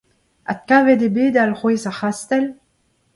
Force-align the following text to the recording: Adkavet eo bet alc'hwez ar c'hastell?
Adkavet 0.51 1.01
eo 1.07 1.13
bet 1.15 1.35
alc'hwez 1.43 1.83
ar 1.89 1.95
c'hastell? 1.99 2.47